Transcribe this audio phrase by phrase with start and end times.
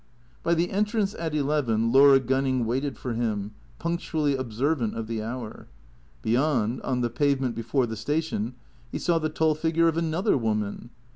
[0.41, 5.67] By the entrance, at eleven, Laura Gunning waited for him, punctually observant of the hour.
[6.23, 8.55] Beyond, on the pavement before the station,
[8.91, 10.89] he saw the tall figure of another woman.